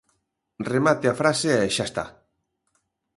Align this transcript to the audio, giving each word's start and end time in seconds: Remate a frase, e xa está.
Remate 0.73 1.05
a 1.09 1.17
frase, 1.21 1.49
e 1.65 1.67
xa 1.75 1.85
está. 1.89 2.05